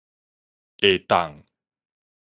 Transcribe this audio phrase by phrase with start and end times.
[0.81, 1.43] 會當